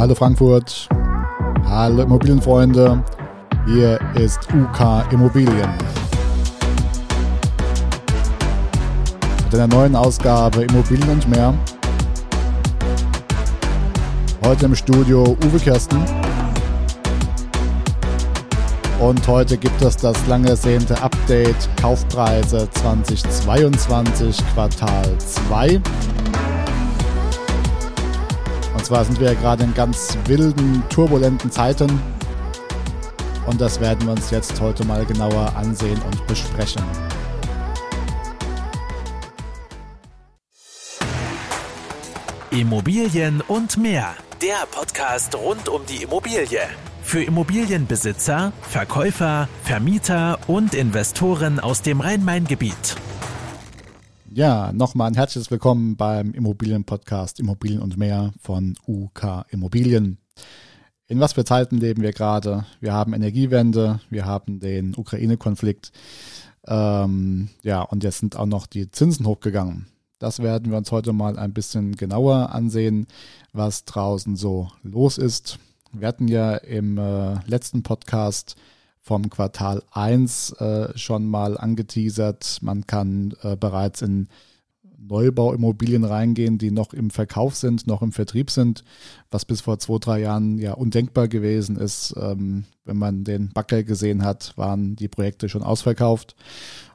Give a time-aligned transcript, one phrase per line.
[0.00, 0.88] Hallo Frankfurt,
[1.68, 3.04] hallo Immobilienfreunde,
[3.66, 5.68] hier ist UK Immobilien.
[9.44, 11.52] Mit einer neuen Ausgabe Immobilien und mehr.
[14.42, 16.02] Heute im Studio Uwe Kirsten.
[19.00, 25.78] Und heute gibt es das lange ersehnte Update Kaufpreise 2022 Quartal 2.
[28.90, 32.02] Zwar sind wir ja gerade in ganz wilden, turbulenten Zeiten.
[33.46, 36.82] Und das werden wir uns jetzt heute mal genauer ansehen und besprechen.
[42.50, 44.16] Immobilien und mehr.
[44.42, 46.58] Der Podcast rund um die Immobilie.
[47.04, 52.96] Für Immobilienbesitzer, Verkäufer, Vermieter und Investoren aus dem Rhein-Main-Gebiet.
[54.32, 60.18] Ja, nochmal ein herzliches Willkommen beim Immobilienpodcast Immobilien und mehr von UK Immobilien.
[61.08, 62.64] In was für Zeiten leben wir gerade?
[62.78, 65.90] Wir haben Energiewende, wir haben den Ukraine-Konflikt,
[66.64, 69.86] ähm, ja, und jetzt sind auch noch die Zinsen hochgegangen.
[70.20, 73.08] Das werden wir uns heute mal ein bisschen genauer ansehen,
[73.52, 75.58] was draußen so los ist.
[75.92, 78.54] Wir hatten ja im äh, letzten Podcast
[79.00, 82.58] vom Quartal 1 äh, schon mal angeteasert.
[82.60, 84.28] Man kann äh, bereits in
[84.98, 88.84] Neubauimmobilien reingehen, die noch im Verkauf sind, noch im Vertrieb sind,
[89.30, 92.14] was bis vor zwei, drei Jahren ja undenkbar gewesen ist.
[92.20, 96.36] Ähm, wenn man den Backer gesehen hat, waren die Projekte schon ausverkauft.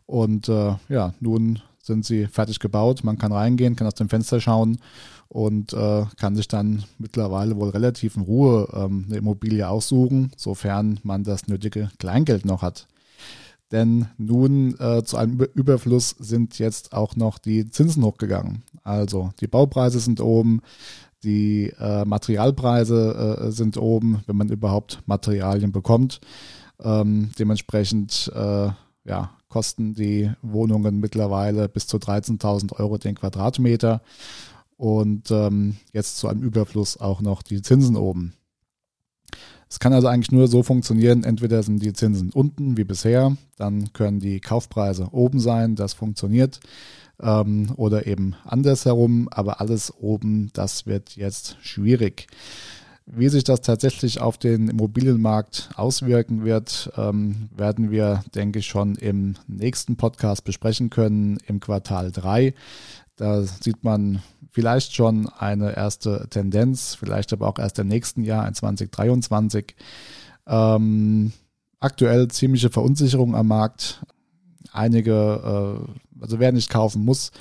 [0.05, 3.03] Und äh, ja, nun sind sie fertig gebaut.
[3.03, 4.79] Man kann reingehen, kann aus dem Fenster schauen
[5.27, 10.99] und äh, kann sich dann mittlerweile wohl relativ in Ruhe ähm, eine Immobilie aussuchen, sofern
[11.03, 12.87] man das nötige Kleingeld noch hat.
[13.71, 18.63] Denn nun äh, zu einem Überfluss sind jetzt auch noch die Zinsen hochgegangen.
[18.83, 20.61] Also die Baupreise sind oben,
[21.23, 26.21] die äh, Materialpreise äh, sind oben, wenn man überhaupt Materialien bekommt.
[26.79, 28.69] Ähm, dementsprechend äh,
[29.05, 34.01] ja, kosten die Wohnungen mittlerweile bis zu 13.000 Euro den Quadratmeter
[34.77, 38.33] und ähm, jetzt zu einem Überfluss auch noch die Zinsen oben.
[39.69, 43.91] Es kann also eigentlich nur so funktionieren, entweder sind die Zinsen unten wie bisher, dann
[43.93, 46.59] können die Kaufpreise oben sein, das funktioniert,
[47.21, 52.27] ähm, oder eben andersherum, aber alles oben, das wird jetzt schwierig.
[53.07, 58.95] Wie sich das tatsächlich auf den Immobilienmarkt auswirken wird, ähm, werden wir, denke ich, schon
[58.95, 62.55] im nächsten Podcast besprechen können, im Quartal 3.
[63.15, 68.47] Da sieht man vielleicht schon eine erste Tendenz, vielleicht aber auch erst im nächsten Jahr,
[68.47, 69.75] in 2023.
[70.47, 71.31] Ähm,
[71.79, 74.01] aktuell ziemliche Verunsicherung am Markt.
[74.71, 75.79] Einige, äh,
[76.21, 77.31] also wer nicht kaufen muss,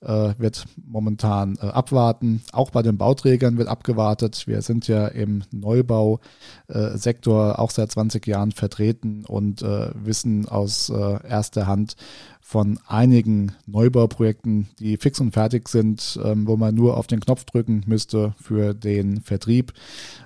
[0.00, 2.42] äh, wird momentan äh, abwarten.
[2.52, 4.46] Auch bei den Bauträgern wird abgewartet.
[4.46, 11.18] Wir sind ja im Neubausektor auch seit 20 Jahren vertreten und äh, wissen aus äh,
[11.28, 11.96] erster Hand
[12.40, 17.44] von einigen Neubauprojekten, die fix und fertig sind, ähm, wo man nur auf den Knopf
[17.44, 19.72] drücken müsste für den Vertrieb,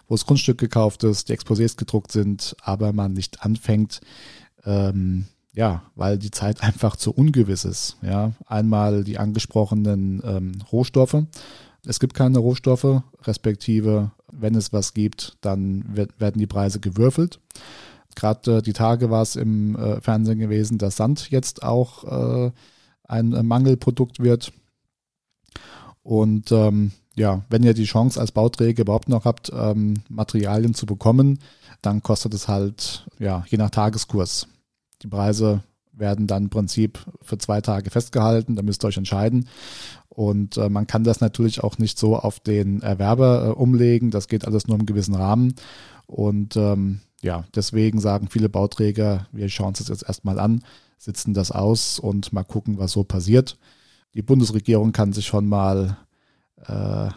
[0.09, 4.01] wo das Grundstück gekauft ist, die Exposés gedruckt sind, aber man nicht anfängt.
[4.65, 7.97] Ähm, ja, weil die Zeit einfach zu ungewiss ist.
[8.03, 11.25] Ja, einmal die angesprochenen ähm, Rohstoffe.
[11.87, 17.41] Es gibt keine Rohstoffe, respektive, wenn es was gibt, dann wird, werden die Preise gewürfelt.
[18.15, 22.51] Gerade äh, die Tage war es im äh, Fernsehen gewesen, dass Sand jetzt auch äh,
[23.05, 24.53] ein Mangelprodukt wird.
[26.03, 30.87] Und ähm, ja, wenn ihr die Chance als Bauträger überhaupt noch habt, ähm, Materialien zu
[30.87, 31.39] bekommen,
[31.81, 34.49] dann kostet es halt, ja, je nach Tageskurs.
[35.05, 39.49] Die Preise werden dann im Prinzip für zwei Tage festgehalten, da müsst ihr euch entscheiden.
[40.09, 44.29] Und äh, man kann das natürlich auch nicht so auf den Erwerber äh, umlegen, das
[44.29, 45.55] geht alles nur im gewissen Rahmen.
[46.07, 50.63] Und ähm, ja, deswegen sagen viele Bauträger, wir schauen das jetzt erstmal an,
[50.99, 53.59] sitzen das aus und mal gucken, was so passiert.
[54.15, 55.97] Die Bundesregierung kann sich schon mal
[56.67, 56.73] äh,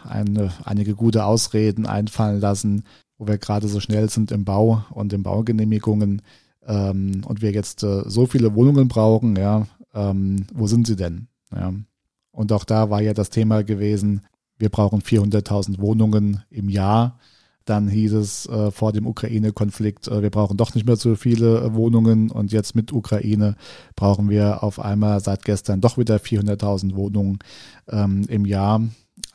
[0.08, 2.84] eine, einige gute Ausreden einfallen lassen,
[3.16, 6.22] wo wir gerade so schnell sind im Bau und in Baugenehmigungen
[6.68, 11.26] ähm, und wir jetzt äh, so viele Wohnungen brauchen, ja, ähm, wo sind sie denn?
[11.52, 11.72] Ja.
[12.30, 14.20] Und auch da war ja das Thema gewesen,
[14.58, 17.18] wir brauchen 400.000 Wohnungen im Jahr.
[17.64, 21.60] Dann hieß es äh, vor dem Ukraine-Konflikt, äh, wir brauchen doch nicht mehr so viele
[21.60, 22.30] äh, Wohnungen.
[22.30, 23.56] Und jetzt mit Ukraine
[23.94, 27.38] brauchen wir auf einmal seit gestern doch wieder 400.000 Wohnungen
[27.88, 28.82] ähm, im Jahr.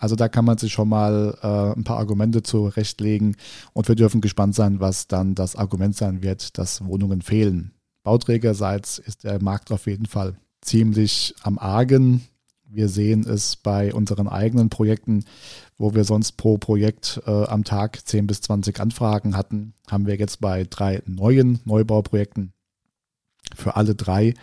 [0.03, 3.37] Also da kann man sich schon mal äh, ein paar Argumente zurechtlegen
[3.71, 7.71] und wir dürfen gespannt sein, was dann das Argument sein wird, dass Wohnungen fehlen.
[8.03, 12.27] Bauträgerseits ist der Markt auf jeden Fall ziemlich am Argen.
[12.65, 15.23] Wir sehen es bei unseren eigenen Projekten,
[15.77, 20.17] wo wir sonst pro Projekt äh, am Tag 10 bis 20 Anfragen hatten, haben wir
[20.17, 22.51] jetzt bei drei neuen Neubauprojekten
[23.55, 24.33] für alle drei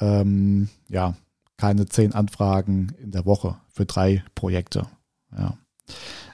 [0.00, 1.14] ähm, ja
[1.56, 4.86] keine zehn Anfragen in der Woche für drei Projekte.
[5.36, 5.58] Ja.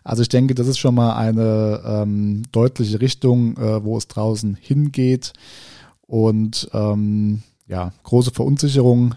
[0.05, 4.55] Also ich denke, das ist schon mal eine ähm, deutliche Richtung, äh, wo es draußen
[4.55, 5.33] hingeht.
[6.07, 9.15] Und ähm, ja, große Verunsicherung.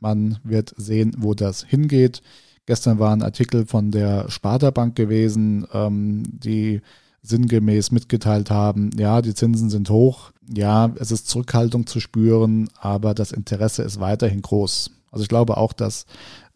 [0.00, 2.20] Man wird sehen, wo das hingeht.
[2.66, 6.82] Gestern war ein Artikel von der Sparta Bank gewesen, ähm, die
[7.24, 13.14] sinngemäß mitgeteilt haben, ja, die Zinsen sind hoch, ja, es ist Zurückhaltung zu spüren, aber
[13.14, 14.90] das Interesse ist weiterhin groß.
[15.14, 16.06] Also ich glaube auch, dass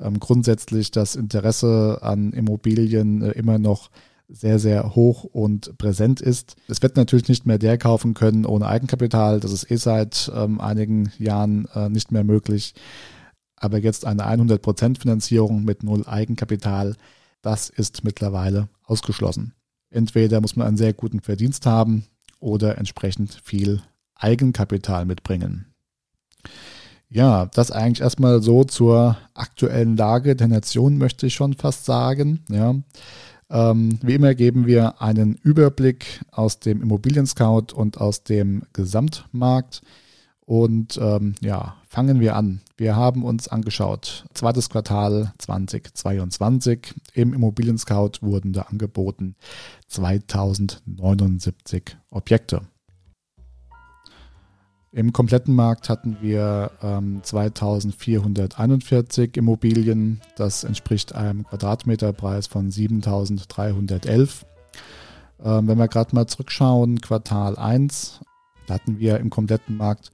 [0.01, 3.89] ähm, grundsätzlich das Interesse an Immobilien äh, immer noch
[4.29, 6.57] sehr, sehr hoch und präsent ist.
[6.67, 9.39] Es wird natürlich nicht mehr der kaufen können ohne Eigenkapital.
[9.39, 12.75] Das ist eh seit ähm, einigen Jahren äh, nicht mehr möglich.
[13.55, 16.97] Aber jetzt eine 100% Finanzierung mit null Eigenkapital,
[17.43, 19.55] das ist mittlerweile ausgeschlossen.
[19.89, 22.07] Entweder muss man einen sehr guten Verdienst haben
[22.41, 23.83] oder entsprechend viel
[24.17, 25.67] Eigenkapital mitbringen.
[27.11, 32.45] Ja, das eigentlich erstmal so zur aktuellen Lage der Nation, möchte ich schon fast sagen.
[32.51, 32.75] Ja.
[33.51, 39.81] Ähm, wie immer geben wir einen Überblick aus dem Immobilien Scout und aus dem Gesamtmarkt.
[40.45, 42.61] Und ähm, ja, fangen wir an.
[42.77, 46.95] Wir haben uns angeschaut, zweites Quartal 2022.
[47.15, 49.35] Im Immobilien Scout wurden da angeboten
[49.89, 52.63] 2079 Objekte.
[54.91, 60.23] Im kompletten Markt hatten wir ähm, 2441 Immobilien.
[60.37, 64.47] Das entspricht einem Quadratmeterpreis von 7311.
[65.45, 68.21] Ähm, wenn wir gerade mal zurückschauen, Quartal 1,
[68.67, 70.11] da hatten wir im kompletten Markt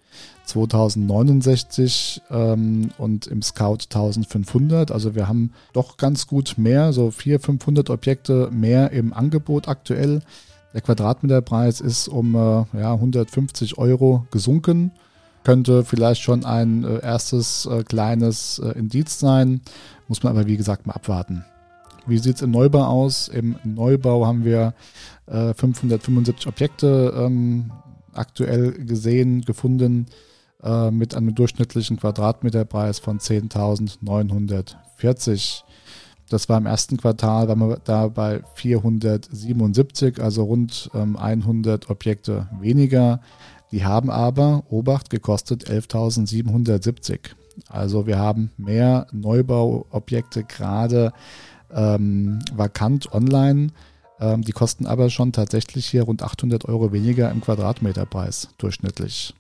[0.47, 4.91] 2069 ähm, und im Scout 1500.
[4.91, 10.21] Also wir haben doch ganz gut mehr, so 400, 500 Objekte mehr im Angebot aktuell.
[10.75, 14.91] Der Quadratmeterpreis ist um äh, ja, 150 Euro gesunken.
[15.45, 19.61] Könnte vielleicht schon ein äh, erstes äh, kleines äh, Indiz sein.
[20.09, 21.45] Muss man aber wie gesagt mal abwarten.
[22.07, 23.29] Wie sieht es im Neubau aus?
[23.29, 24.75] Im Neubau haben wir
[25.27, 27.71] 575 äh, Objekte ähm,
[28.13, 30.05] aktuell gesehen, gefunden
[30.63, 35.63] äh, mit einem durchschnittlichen Quadratmeterpreis von 10.940
[36.35, 42.49] das war im ersten Quartal, waren wir da bei 477, also rund ähm, 100 Objekte
[42.61, 43.21] weniger.
[43.71, 47.21] Die haben aber, Obacht, gekostet 11.770.
[47.69, 51.13] Also wir haben mehr Neubauobjekte gerade
[51.73, 53.69] ähm, vakant online.
[54.19, 59.35] Ähm, die kosten aber schon tatsächlich hier rund 800 Euro weniger im Quadratmeterpreis durchschnittlich.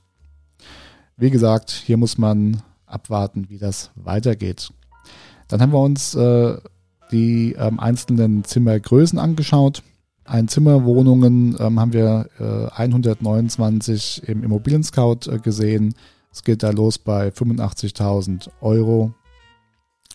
[1.16, 4.70] Wie gesagt, hier muss man abwarten, wie das weitergeht.
[5.48, 6.56] Dann haben wir uns äh,
[7.14, 9.84] die ähm, einzelnen Zimmergrößen angeschaut.
[10.24, 15.94] Einzimmerwohnungen ähm, haben wir äh, 129 im Immobilien Scout äh, gesehen.
[16.32, 19.14] Es geht da los bei 85.000 Euro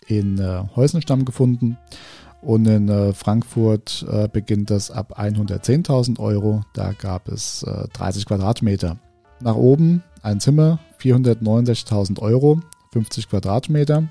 [0.06, 1.78] in äh, Häusenstamm gefunden.
[2.42, 6.64] Und in äh, Frankfurt äh, beginnt das ab 110.000 Euro.
[6.74, 7.64] Da gab es
[7.94, 8.98] 30 äh, Quadratmeter.
[9.40, 12.60] Nach oben ein Zimmer, 469.000 Euro,
[12.92, 14.06] 50 Quadratmeter.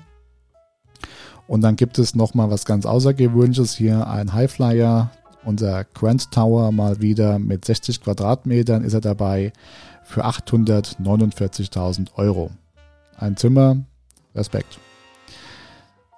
[1.50, 5.10] Und dann gibt es nochmal was ganz Außergewöhnliches hier, ein Highflyer,
[5.44, 9.52] unser Grand Tower mal wieder mit 60 Quadratmetern ist er dabei
[10.04, 12.52] für 849.000 Euro.
[13.16, 13.78] Ein Zimmer,
[14.32, 14.78] Respekt.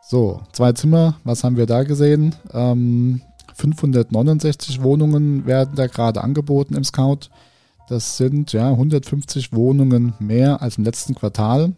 [0.02, 2.34] So, zwei Zimmer, was haben wir da gesehen?
[2.52, 3.22] Ähm,
[3.54, 7.30] 569 Wohnungen werden da gerade angeboten im Scout.
[7.88, 11.72] Das sind ja 150 Wohnungen mehr als im letzten Quartal.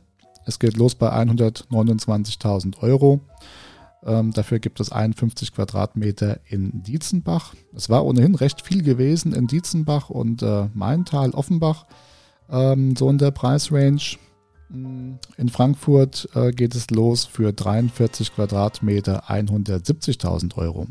[0.47, 3.21] Es geht los bei 129.000 Euro.
[4.05, 7.55] Ähm, dafür gibt es 51 Quadratmeter in Dietzenbach.
[7.75, 11.87] Es war ohnehin recht viel gewesen in Dietzenbach und äh, Maintal, Offenbach,
[12.51, 14.19] ähm, so in der Preisrange.
[14.69, 20.87] Mm, in Frankfurt äh, geht es los für 43 Quadratmeter 170.000 Euro.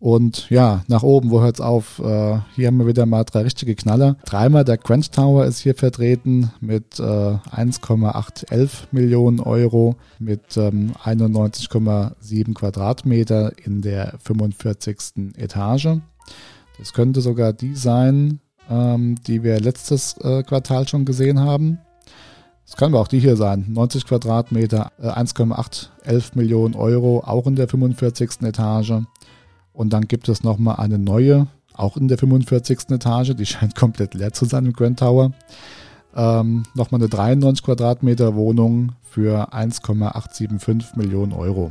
[0.00, 1.98] Und ja, nach oben, wo hört es auf?
[1.98, 4.16] Äh, hier haben wir wieder mal drei richtige Knaller.
[4.24, 7.02] Dreimal der Crunch Tower ist hier vertreten mit äh,
[7.50, 15.36] 1,811 Millionen Euro mit ähm, 91,7 Quadratmeter in der 45.
[15.36, 15.98] Etage.
[16.78, 18.40] Das könnte sogar die sein,
[18.70, 21.78] ähm, die wir letztes äh, Quartal schon gesehen haben.
[22.64, 23.66] Das kann aber auch die hier sein.
[23.68, 28.42] 90 Quadratmeter, äh, 1,811 Millionen Euro, auch in der 45.
[28.44, 28.92] Etage.
[29.72, 32.90] Und dann gibt es nochmal eine neue, auch in der 45.
[32.90, 35.32] Etage, die scheint komplett leer zu sein im Grand Tower.
[36.14, 41.70] Ähm, Nochmal eine 93 Quadratmeter Wohnung für 1,875 Millionen Euro.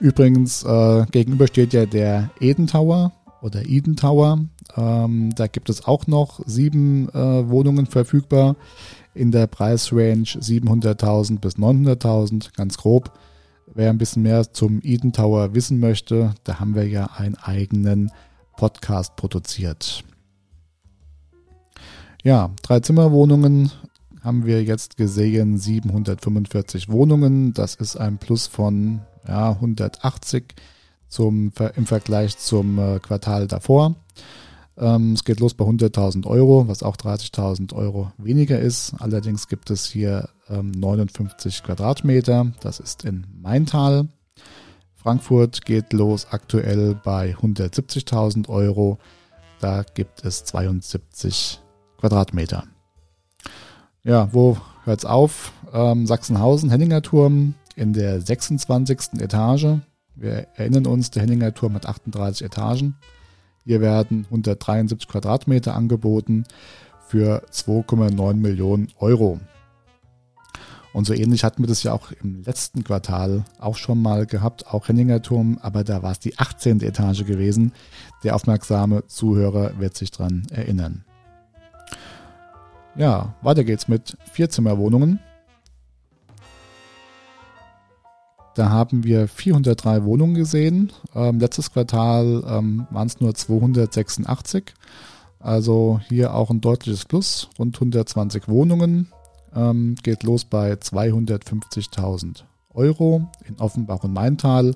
[0.00, 4.40] Übrigens, äh, gegenüber steht ja der Eden Tower oder Eden Tower.
[4.76, 8.56] Ähm, da gibt es auch noch sieben äh, Wohnungen verfügbar
[9.14, 13.12] in der Preisrange 700.000 bis 900.000, ganz grob.
[13.72, 18.10] Wer ein bisschen mehr zum Eden Tower wissen möchte, da haben wir ja einen eigenen
[18.56, 20.04] Podcast produziert.
[22.22, 23.70] Ja, drei Zimmerwohnungen
[24.22, 27.52] haben wir jetzt gesehen, 745 Wohnungen.
[27.52, 30.54] Das ist ein Plus von ja, 180
[31.08, 33.94] zum, im Vergleich zum äh, Quartal davor.
[34.76, 38.94] Ähm, es geht los bei 100.000 Euro, was auch 30.000 Euro weniger ist.
[38.98, 42.52] Allerdings gibt es hier ähm, 59 Quadratmeter.
[42.60, 44.08] Das ist in Maintal.
[44.96, 48.98] Frankfurt geht los aktuell bei 170.000 Euro.
[49.60, 51.60] Da gibt es 72
[51.98, 52.64] Quadratmeter.
[54.02, 55.52] Ja, wo hört es auf?
[55.72, 59.20] Ähm, Sachsenhausen, Henninger Turm in der 26.
[59.20, 59.78] Etage.
[60.14, 62.96] Wir erinnern uns, der Henninger Turm hat 38 Etagen.
[63.64, 66.44] Hier werden 173 Quadratmeter angeboten
[67.08, 69.40] für 2,9 Millionen Euro.
[70.92, 74.68] Und so ähnlich hatten wir das ja auch im letzten Quartal auch schon mal gehabt,
[74.68, 76.82] auch Henninger Turm, aber da war es die 18.
[76.82, 77.72] Etage gewesen.
[78.22, 81.04] Der aufmerksame Zuhörer wird sich dran erinnern.
[82.94, 85.18] Ja, weiter geht's mit Vierzimmerwohnungen.
[88.54, 90.92] Da haben wir 403 Wohnungen gesehen.
[91.14, 94.74] Ähm, letztes Quartal ähm, waren es nur 286.
[95.40, 97.50] Also hier auch ein deutliches Plus.
[97.58, 99.12] Rund 120 Wohnungen.
[99.54, 102.44] Ähm, geht los bei 250.000
[102.74, 103.28] Euro.
[103.46, 104.74] In Offenbach und Maintal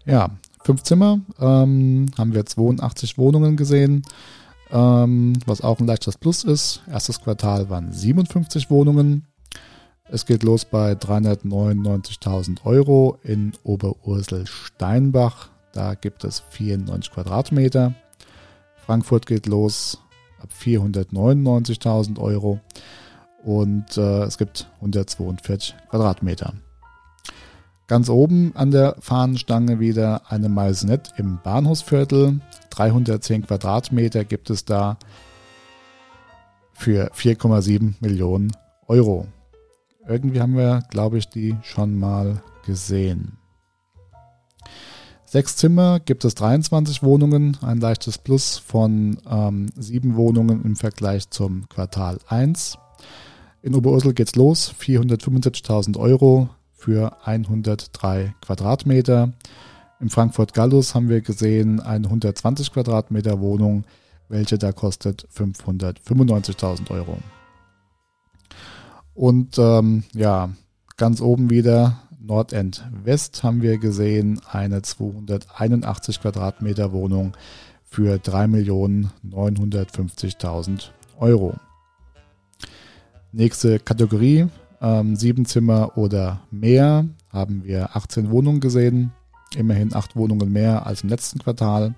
[0.05, 0.31] Ja,
[0.63, 4.01] fünf Zimmer ähm, haben wir 82 Wohnungen gesehen,
[4.71, 6.81] ähm, was auch ein leichtes Plus ist.
[6.89, 9.27] Erstes Quartal waren 57 Wohnungen.
[10.09, 15.49] Es geht los bei 399.000 Euro in Oberursel-Steinbach.
[15.73, 17.93] Da gibt es 94 Quadratmeter.
[18.85, 19.99] Frankfurt geht los
[20.41, 22.61] ab 499.000 Euro
[23.43, 26.53] und äh, es gibt 142 Quadratmeter.
[27.87, 32.39] Ganz oben an der Fahnenstange wieder eine Maisonette im Bahnhofsviertel.
[32.69, 34.97] 310 Quadratmeter gibt es da
[36.73, 38.51] für 4,7 Millionen
[38.87, 39.27] Euro.
[40.07, 43.37] Irgendwie haben wir, glaube ich, die schon mal gesehen.
[45.25, 51.29] Sechs Zimmer gibt es 23 Wohnungen, ein leichtes Plus von ähm, sieben Wohnungen im Vergleich
[51.29, 52.77] zum Quartal 1.
[53.61, 59.33] In Oberursel geht's los, 475.000 Euro für 103 Quadratmeter.
[59.99, 63.83] Im Frankfurt Gallus haben wir gesehen eine 120 Quadratmeter Wohnung,
[64.29, 67.17] welche da kostet 595.000 Euro.
[69.17, 70.51] Und ähm, ja,
[70.95, 77.35] ganz oben wieder Nordend West haben wir gesehen eine 281 Quadratmeter Wohnung
[77.83, 81.55] für 3.950.000 Euro.
[83.31, 84.49] Nächste Kategorie,
[84.81, 89.13] ähm, sieben Zimmer oder mehr, haben wir 18 Wohnungen gesehen.
[89.55, 91.95] Immerhin acht Wohnungen mehr als im letzten Quartal.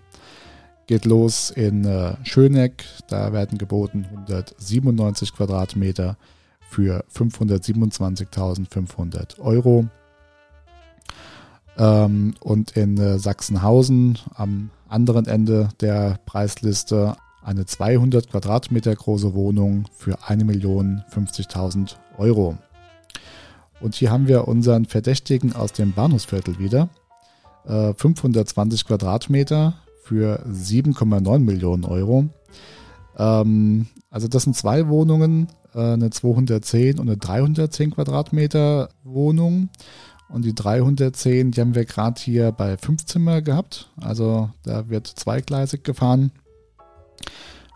[0.87, 6.15] Geht los in äh, Schöneck, da werden geboten 197 Quadratmeter
[6.69, 9.87] für 527.500 Euro.
[11.77, 19.85] Ähm, und in äh, Sachsenhausen am anderen Ende der Preisliste eine 200 Quadratmeter große Wohnung
[19.95, 22.57] für 1.050.000 Euro.
[23.81, 26.89] Und hier haben wir unseren Verdächtigen aus dem Bahnhofsviertel wieder.
[27.65, 32.25] Äh, 520 Quadratmeter für 7,9 Millionen Euro.
[33.17, 39.69] Ähm, also das sind zwei Wohnungen, eine 210 und eine 310 Quadratmeter Wohnung.
[40.29, 43.89] Und die 310, die haben wir gerade hier bei fünf Zimmer gehabt.
[43.99, 46.31] Also da wird zweigleisig gefahren.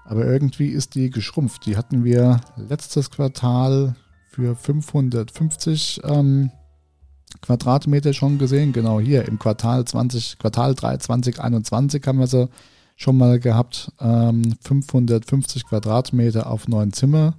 [0.06, 1.66] Aber irgendwie ist die geschrumpft.
[1.66, 3.96] Die hatten wir letztes Quartal
[4.28, 6.52] für 550 ähm,
[7.42, 8.74] Quadratmeter schon gesehen.
[8.74, 12.50] Genau hier im Quartal 20, Quartal 3 2021 haben wir sie
[12.96, 13.92] schon mal gehabt.
[14.00, 17.36] Ähm, 550 Quadratmeter auf neun Zimmer.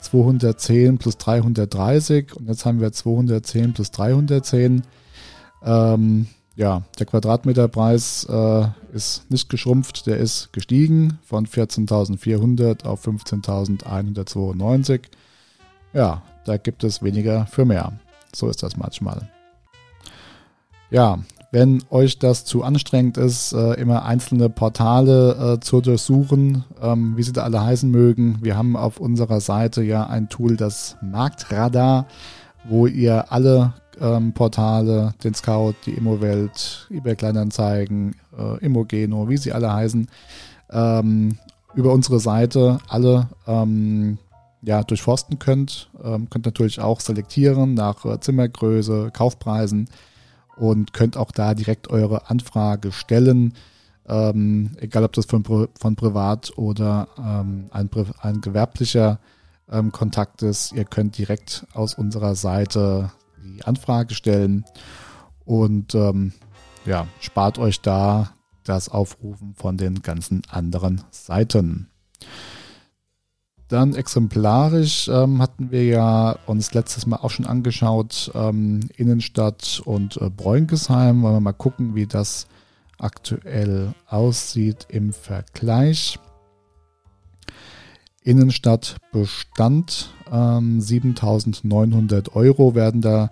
[0.00, 4.82] 210 plus 330 und jetzt haben wir 210 plus 310.
[5.62, 6.26] Ähm,
[6.56, 15.02] ja, der Quadratmeterpreis äh, ist nicht geschrumpft, der ist gestiegen von 14.400 auf 15.192.
[15.92, 17.92] Ja, da gibt es weniger für mehr.
[18.34, 19.28] So ist das manchmal.
[20.90, 27.16] Ja, wenn euch das zu anstrengend ist, äh, immer einzelne Portale äh, zu durchsuchen, ähm,
[27.16, 30.96] wie sie da alle heißen mögen, wir haben auf unserer Seite ja ein Tool, das
[31.00, 32.06] Marktradar,
[32.68, 39.52] wo ihr alle ähm, Portale, den Scout, die Immowelt, eBay Kleinanzeigen, äh, Immogeno, wie sie
[39.52, 40.06] alle heißen,
[40.70, 41.38] ähm,
[41.74, 43.28] über unsere Seite alle
[44.62, 45.88] ja, durchforsten könnt.
[46.02, 49.88] Ähm, könnt natürlich auch selektieren nach äh, Zimmergröße, Kaufpreisen
[50.58, 53.54] und könnt auch da direkt eure Anfrage stellen.
[54.06, 59.20] Ähm, egal ob das von, von privat oder ähm, ein, ein gewerblicher
[59.70, 60.72] ähm, Kontakt ist.
[60.72, 63.12] Ihr könnt direkt aus unserer Seite
[63.42, 64.64] die Anfrage stellen
[65.44, 66.32] und ähm,
[66.84, 68.30] ja, spart euch da
[68.64, 71.90] das Aufrufen von den ganzen anderen Seiten.
[73.68, 80.16] Dann exemplarisch ähm, hatten wir ja uns letztes Mal auch schon angeschaut, ähm, Innenstadt und
[80.16, 81.20] äh, Bräungesheim.
[81.22, 82.46] Wollen wir mal gucken, wie das
[82.98, 86.18] aktuell aussieht im Vergleich.
[88.22, 93.30] Innenstadt Bestand ähm, 7.900 Euro werden da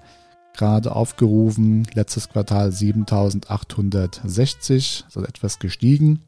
[0.55, 1.88] gerade aufgerufen.
[1.95, 6.21] Letztes Quartal 7.860, also etwas gestiegen.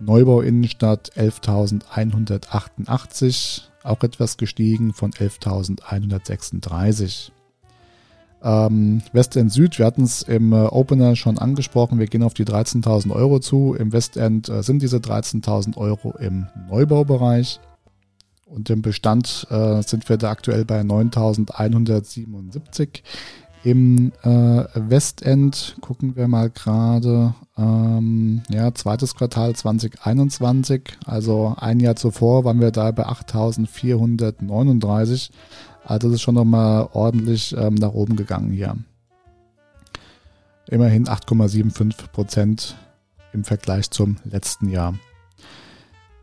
[0.00, 7.30] Neubau Innenstadt 11.188, auch etwas gestiegen von 11.136.
[8.40, 12.44] Ähm, Westend Süd, wir hatten es im äh, Opener schon angesprochen, wir gehen auf die
[12.44, 13.74] 13.000 Euro zu.
[13.74, 17.58] Im Westend äh, sind diese 13.000 Euro im Neubaubereich.
[18.46, 23.02] Und im Bestand äh, sind wir da aktuell bei 9.177.
[23.64, 31.96] Im äh, Westend gucken wir mal gerade, ähm, ja, zweites Quartal 2021, also ein Jahr
[31.96, 35.30] zuvor waren wir da bei 8.439.
[35.84, 38.76] Also das ist schon nochmal ordentlich ähm, nach oben gegangen hier.
[40.68, 42.76] Immerhin 8,75 Prozent
[43.32, 44.94] im Vergleich zum letzten Jahr.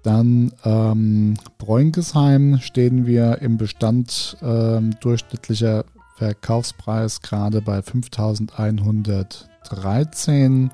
[0.04, 5.84] Dann ähm, Bräungesheim stehen wir im Bestand ähm, durchschnittlicher
[6.15, 10.71] Verkaufspreis gerade bei 5113.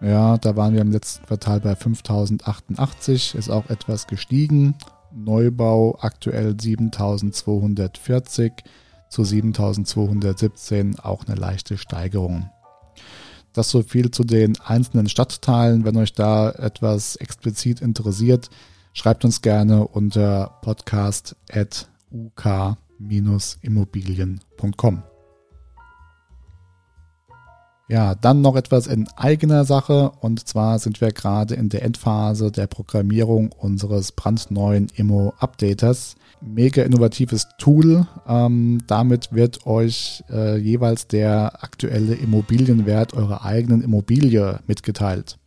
[0.00, 4.74] Ja, da waren wir im letzten Quartal bei 5088, ist auch etwas gestiegen.
[5.14, 8.64] Neubau aktuell 7240
[9.10, 12.48] zu 7217, auch eine leichte Steigerung.
[13.52, 15.84] Das so viel zu den einzelnen Stadtteilen.
[15.84, 18.48] Wenn euch da etwas explizit interessiert,
[18.94, 22.46] schreibt uns gerne unter podcast.uk
[23.62, 25.02] immobilien.com.
[27.92, 32.50] Ja, dann noch etwas in eigener Sache und zwar sind wir gerade in der Endphase
[32.50, 36.16] der Programmierung unseres brandneuen Immo-Updaters.
[36.40, 38.06] Mega innovatives Tool.
[38.26, 45.38] Ähm, damit wird euch äh, jeweils der aktuelle Immobilienwert eurer eigenen Immobilie mitgeteilt.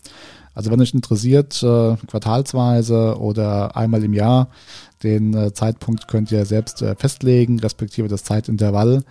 [0.55, 4.47] Also wenn euch interessiert, äh, quartalsweise oder einmal im Jahr,
[5.03, 9.03] den äh, Zeitpunkt könnt ihr selbst äh, festlegen, respektive das Zeitintervall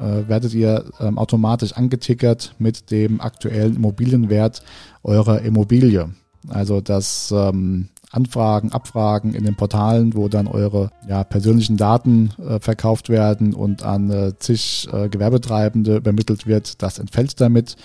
[0.00, 4.62] werdet ihr ähm, automatisch angetickert mit dem aktuellen Immobilienwert
[5.02, 6.10] eurer Immobilie.
[6.48, 12.58] Also das ähm, Anfragen, Abfragen in den Portalen, wo dann eure ja, persönlichen Daten äh,
[12.58, 17.76] verkauft werden und an äh, zig äh, Gewerbetreibende übermittelt wird, das entfällt damit.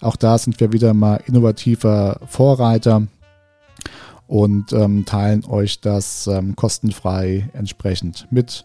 [0.00, 3.08] Auch da sind wir wieder mal innovativer Vorreiter
[4.28, 8.64] und ähm, teilen euch das ähm, kostenfrei entsprechend mit.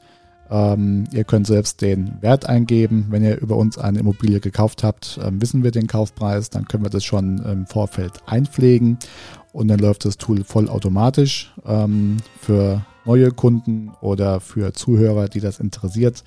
[0.50, 3.08] Ähm, ihr könnt selbst den Wert eingeben.
[3.10, 6.86] Wenn ihr über uns eine Immobilie gekauft habt, ähm, wissen wir den Kaufpreis, dann können
[6.86, 8.98] wir das schon im Vorfeld einpflegen
[9.58, 15.60] und dann läuft das Tool vollautomatisch ähm, für neue Kunden oder für Zuhörer, die das
[15.60, 16.24] interessiert.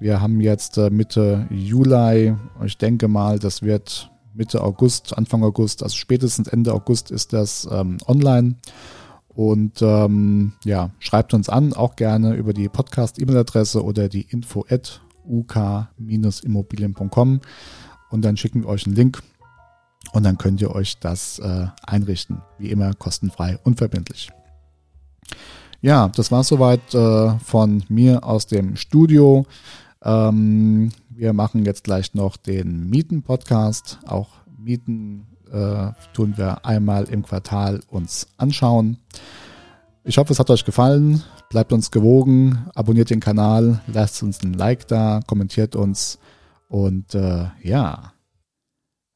[0.00, 5.82] Wir haben jetzt äh, Mitte Juli, ich denke mal, das wird Mitte August, Anfang August,
[5.82, 8.54] also spätestens Ende August ist das ähm, online.
[9.28, 15.02] Und ähm, ja, schreibt uns an, auch gerne über die Podcast-E-Mail-Adresse oder die info at
[15.28, 17.40] uk-immobilien.com
[18.08, 19.22] und dann schicken wir euch einen Link
[20.12, 22.42] und dann könnt ihr euch das äh, einrichten.
[22.58, 24.30] Wie immer kostenfrei, unverbindlich.
[25.80, 29.46] Ja, das war soweit äh, von mir aus dem Studio.
[30.02, 33.98] Ähm, wir machen jetzt gleich noch den Mieten-Podcast.
[34.06, 38.98] Auch Mieten äh, tun wir einmal im Quartal uns anschauen.
[40.04, 41.22] Ich hoffe, es hat euch gefallen.
[41.50, 46.18] Bleibt uns gewogen, abonniert den Kanal, lasst uns ein Like da, kommentiert uns
[46.68, 48.13] und äh, ja,